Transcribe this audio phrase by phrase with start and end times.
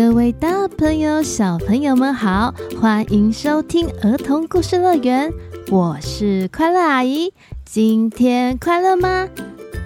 [0.00, 5.32] 各位大朋友、小朋友们好，欢迎收听儿童故事乐园，
[5.72, 7.32] 我是快乐阿姨。
[7.64, 9.28] 今天快乐吗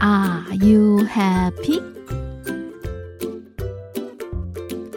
[0.00, 1.80] ？Are you happy？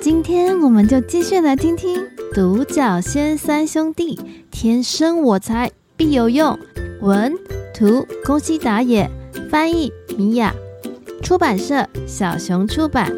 [0.02, 4.20] 今天我们就继续来听听独角仙三兄弟，
[4.52, 6.60] 天生我材必有用。
[7.00, 7.34] 文
[7.74, 9.10] 图宫西达也，
[9.50, 10.54] 翻译米娅，
[11.24, 13.10] 出版社小熊出版。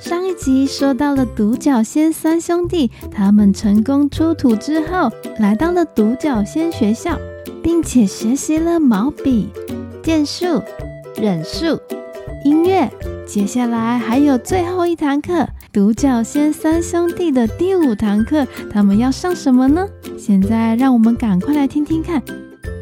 [0.00, 7.18] 上一集说到了独角仙三兄弟，他们成功出土之后，来到了独角仙学校，
[7.62, 9.50] 并且学习了毛笔、
[10.02, 10.62] 剑术、
[11.16, 11.78] 忍术、
[12.46, 12.90] 音乐。
[13.26, 19.86] 接下来还有最后一堂课，独角仙三兄弟的第五堂课，他们要上什么呢？
[20.16, 22.22] 现在让我们赶快来听听看，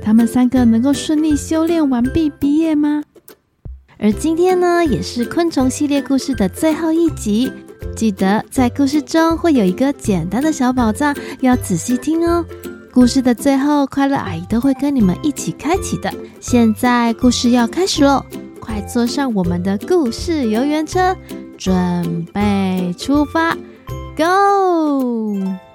[0.01, 3.03] 他们三个能够顺利修炼完毕毕业吗？
[4.01, 7.53] 而今天呢，也是昆虫系列故事的最后一集。
[7.97, 12.45] 记得在故事中会有一个简单的小宝藏，要仔细听哦。
[12.93, 16.13] 故事的最后，快乐阿姨都会跟你们一起开启的。
[16.41, 18.25] 现在故事要开始喽，
[18.61, 21.17] 快坐上我们的故事游园车，
[21.57, 23.57] 准备出发
[24.17, 25.68] ，Go！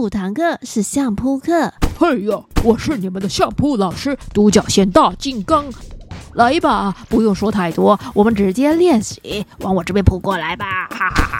[0.00, 1.70] 五堂课是相扑课。
[1.98, 5.66] 嘿呀，我是你们的相扑老师，独角仙大金刚。
[6.32, 10.88] 来吧，不用说太多，我们直接练习，往我这边扑过来吧！
[10.88, 11.38] 哈哈哈。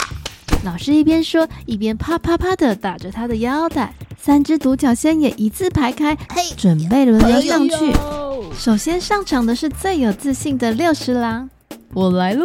[0.62, 3.94] 老师一边说，一边啪啪啪的打着他的腰带。
[4.18, 7.96] 三只独角仙也一字排开，嘿，准备轮流上去。
[8.54, 11.48] 首先上场的是最有自信的六十郎。
[11.94, 12.44] 我来喽！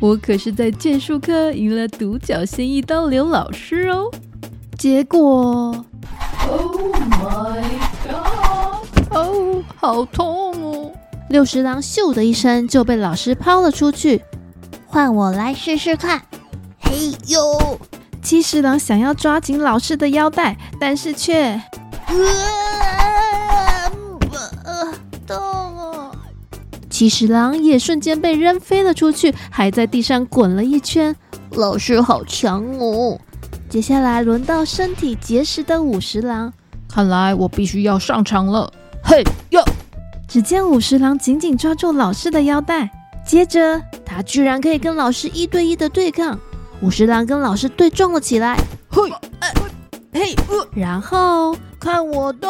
[0.00, 4.10] 我可是在剑术课赢了独角仙一刀流老师哦。
[4.82, 5.84] 结果
[6.50, 7.62] ，Oh my
[8.02, 9.16] God！
[9.16, 10.90] 哦，好痛哦！
[11.28, 14.24] 六十郎咻的一声就被老师抛了出去。
[14.88, 16.20] 换我来试试看。
[16.80, 17.78] 嘿呦！
[18.24, 21.60] 七十郎想要抓紧老师的腰带，但是却……
[24.64, 24.92] 呃，
[25.24, 26.10] 痛哦！
[26.90, 31.14] 七十郎也瞬间被扔飞了出去，还在地上滚了一圈。
[31.52, 33.16] 老师好强哦！
[33.72, 36.52] 接下来轮到身体结实的五十郎，
[36.86, 38.70] 看来我必须要上场了。
[39.02, 39.64] 嘿哟！
[40.28, 42.90] 只见五十郎紧紧抓住老师的腰带，
[43.26, 46.38] 接着他居然可以跟老师一对一的对抗。
[46.82, 48.58] 五十郎跟老师对撞了起来，
[48.90, 49.50] 嘿，哎，
[50.12, 50.36] 嘿，
[50.74, 52.48] 然后看我的！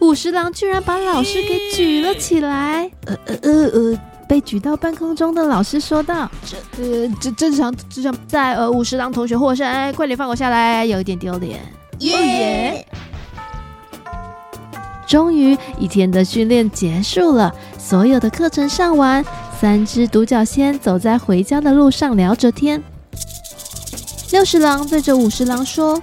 [0.00, 3.98] 五十郎居然把老师给举了起来，呃呃呃呃。
[4.32, 11.60] 被举到半空中的老师说道：“这呃，这这场这场在呃五十郎同学获胜，哎，快点放我下来，有一点丢脸。”
[12.00, 12.86] 耶！
[15.06, 19.22] 终于一天的训练结束了，所有的课程上完，
[19.60, 22.82] 三只独角仙走在回家的路上聊着天。
[24.30, 26.00] 六十郎对着五十郎说：“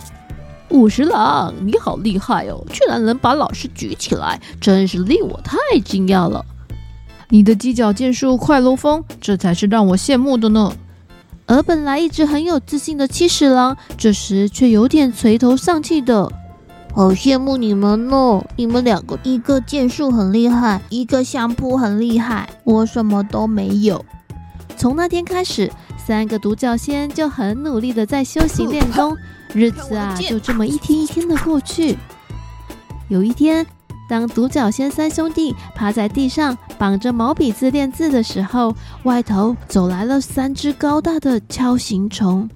[0.70, 6.46] 五十郎，你好厉害哦，居然能把老师举起来，真是令我太惊讶了。”
[7.32, 10.74] 你的犄角剑术快如风，这才是让我羡慕的呢。
[11.46, 16.28] 而本来一直很有自信的七十郎，这时却有点垂头丧气的。
[16.92, 18.44] 好羡慕你们哦！
[18.56, 24.04] 你们两个，一个剑术很厉害，一个相扑很厉害，我什么都没有。
[24.76, 25.72] 从那天开始，
[26.04, 29.16] 三个独角仙就很努力的在修行练功，
[29.54, 31.96] 日子啊就这么一天一天的过去。
[33.08, 33.66] 有一天。
[34.10, 42.50] 当独角仙三兄弟趴在地上绑着毛笔字练字的时候，外头走来了三只高大的锹形虫。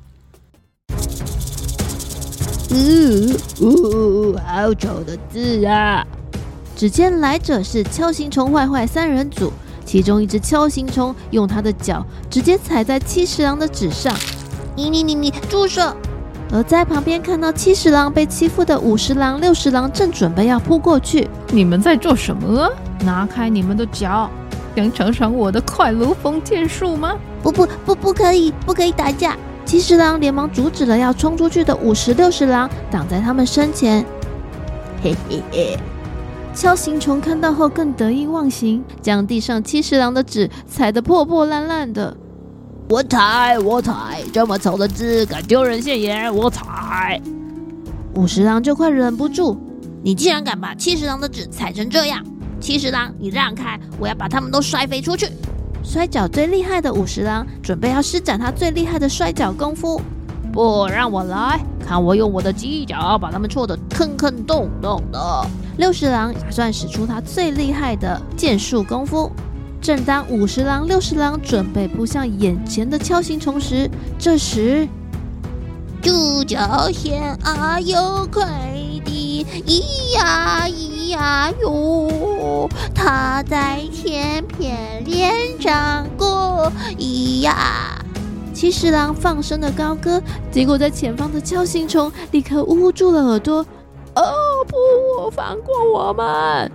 [2.72, 2.76] 呜
[3.62, 6.04] 呜，好丑的字啊！
[6.76, 9.54] 只见来者是锹形虫坏坏三人组，
[9.86, 14.18] 其中一只锹形虫用它的脚直接踩在七十郎的纸上。
[14.76, 15.96] 你你你你，住手！
[16.54, 22.72] 而在旁边看到七十郎被欺负的五十郎、六十郎正准备要扑过去，你们在做什么？
[23.04, 24.30] 拿开你们的脚，
[24.76, 27.18] 想尝尝我的快如风剑术吗？
[27.42, 29.36] 不不不，不可以，不可以打架！
[29.66, 34.06] 七十郎连忙阻止了要冲出去的五十、六十郎，挡在他们身前。
[35.02, 35.80] 嘿嘿嘿！
[36.54, 42.16] 锹形虫看到后更得意忘形，将地上七十郎的纸踩得破破烂烂的。
[42.94, 47.20] 我踩，我踩，这么丑的字，敢丢人现眼，我踩！
[48.14, 49.58] 五十郎就快忍不住，
[50.04, 52.24] 你竟然敢把七十郎的纸踩成这样！
[52.60, 55.28] 七十郎，你让开，我要把他们都摔飞出去！
[55.84, 60.00] 摔跤最厉害的五十郎准备要施展他最厉害的摔跤功夫。
[60.52, 65.48] 不让我来，看我用我的犄角把他们戳得坑坑洞洞的。
[65.78, 69.32] 六十郎打算使出他最厉害的剑术功夫。
[69.84, 74.88] 正当五十郎、六十郎准备扑向眼前的锹形虫时，这时，
[76.02, 78.48] 独角仙啊，又快
[79.04, 88.02] 递，咿呀咿呀哟，他在天边连长过，咿呀。
[88.54, 93.58] 七十郎放声的高歌，结果在前方的锹形虫立刻捂住了耳朵。
[94.16, 94.24] 哦
[94.66, 96.72] 不，放过我们！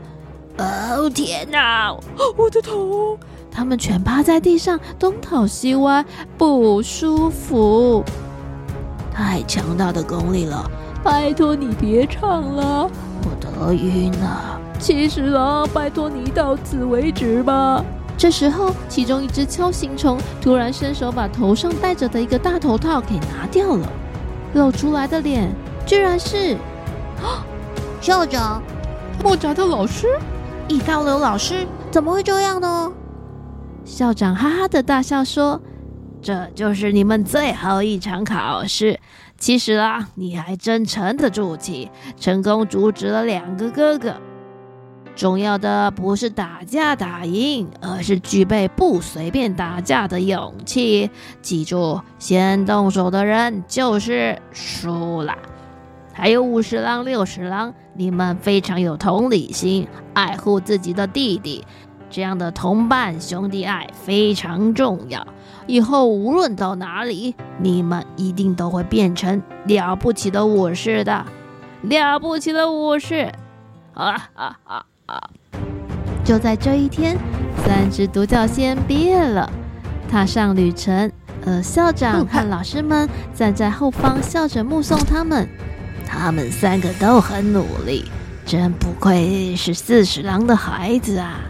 [0.58, 1.94] 哦天哪，
[2.36, 3.18] 我的头！
[3.50, 6.04] 他们全趴在地上，东倒西歪，
[6.36, 8.04] 不舒服。
[9.12, 10.68] 太强大的功力了！
[11.02, 12.90] 拜托你别唱了，
[13.22, 14.60] 我头晕了。
[14.78, 17.84] 其实啊，拜托你到此为止吧。
[18.16, 23.88] 这时候，其中一只锹形虫突然伸手把头上戴着的一个大头套给拿掉了，
[24.54, 25.48] 露出来的脸
[25.86, 26.56] 居然是
[28.00, 28.60] 校长
[29.22, 30.08] 莫扎特老师。
[30.68, 32.92] 一刀流老师怎么会这样呢？
[33.86, 35.58] 校长哈哈的大笑说
[36.20, 39.00] ：“这就是你们最后一场考试。
[39.38, 44.14] 其实啊，你还真沉得住气，成功阻止了两个哥哥。
[45.16, 51.10] 重要的不是打架打赢，而是具备不随便打架的勇气。
[51.40, 55.34] 记住，先动手的人就是输了。”
[56.18, 61.64] 还有五十郎、六十郎，你们非常有同理心，爱护自己的弟弟，
[62.10, 65.24] 这样的同伴兄弟爱非常重要。
[65.68, 71.24] 以后无论到哪里，你们一定都会变成了不起的武士的，
[71.82, 73.30] 了不起的武士！
[73.94, 75.30] 啊啊啊啊！
[76.24, 77.16] 就在这一天，
[77.64, 79.48] 三只独角仙毕业了，
[80.10, 81.12] 踏上旅程，
[81.44, 85.48] 呃校长和老师们站在后方，笑着目送他们。
[86.08, 88.06] 他们三个都很努力，
[88.46, 91.40] 真不愧是四十郎的孩子啊！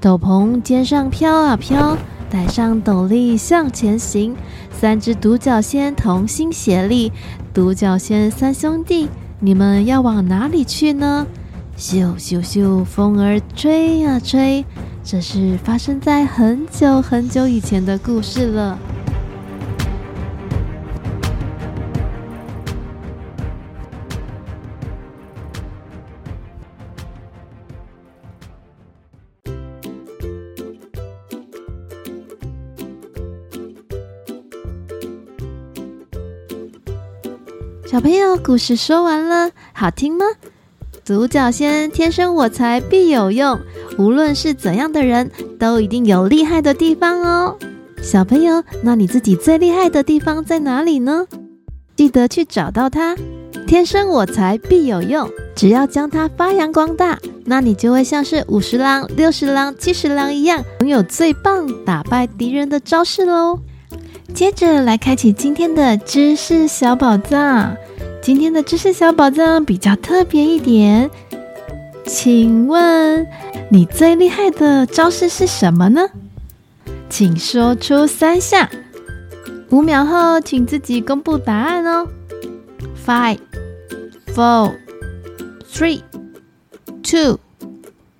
[0.00, 1.96] 斗篷肩上飘啊飘，
[2.28, 4.34] 戴上斗笠向前行。
[4.72, 7.12] 三只独角仙同心协力，
[7.54, 9.08] 独角仙三兄弟，
[9.38, 11.26] 你们要往哪里去呢？
[11.78, 14.64] 咻咻咻，风儿吹啊吹，
[15.04, 18.78] 这是发生在很久很久以前的故事了。
[37.90, 40.24] 小朋友，故事说完了，好听吗？
[41.04, 43.58] 独角仙天生我材必有用，
[43.98, 45.28] 无论是怎样的人，
[45.58, 47.58] 都一定有厉害的地方哦。
[48.00, 51.26] 小朋友，那你自己最厉害的地方在哪里呢？
[51.96, 53.16] 记得去找到它。
[53.66, 63.58] 天生我材必有用，只要将它发扬光大，那你就会像是五十郎、六十郎、七十郎一样，拥有最棒打败敌人的招式喽。
[64.34, 67.76] 接着来开启今天的知识小宝藏。
[68.22, 71.10] 今天的知识小宝藏比较特别一点，
[72.06, 73.26] 请问
[73.70, 76.08] 你最厉害的招式是什么呢？
[77.08, 78.68] 请说出三项。
[79.70, 82.08] 五秒后，请自己公布答案哦。
[83.06, 83.38] Five,
[84.34, 84.74] four,
[85.72, 86.00] three,
[87.02, 87.38] two,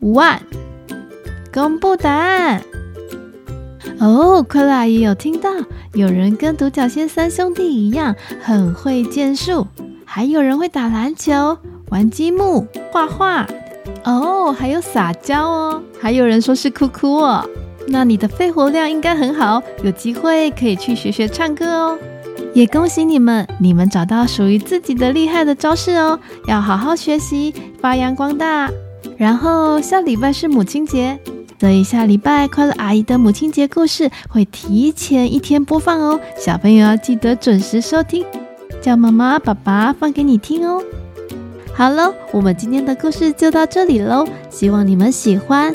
[0.00, 0.40] one，
[1.52, 2.62] 公布答案。
[3.99, 5.51] 哦，快乐阿姨有听到，
[5.95, 9.67] 有人跟独角仙三兄弟一样很会剑术，
[10.05, 11.57] 还有人会打篮球、
[11.91, 13.47] 玩积木、画画，
[14.05, 17.45] 哦，还有撒娇哦，还有人说是哭哭哦。
[17.89, 21.99] 那你的肺活量应该很好，有机会可以去学学唱歌哦。
[22.53, 28.71] 也恭喜你们，你们找到属于自己的厉害的招式哦，要好好学习，发扬光大。
[29.17, 31.19] 然后下礼拜是母亲节。
[31.61, 38.25] 所以下礼拜快乐阿姨的母亲节故事会提前一天播放哦，小朋友要记得准时收听，
[38.81, 40.83] 叫妈妈爸爸放给你听哦。
[41.75, 45.71] 好了，我们今天的故事就到这里喽，希望你们喜欢。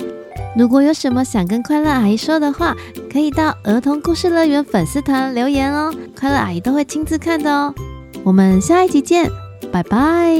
[0.58, 2.76] 如果有什么想跟快乐阿姨说的话，
[3.12, 7.72] 可以到儿童故事乐园粉丝团留言哦，快乐阿姨都会亲自看的哦。
[8.24, 9.30] 我们下一集见，
[9.72, 10.36] 拜拜。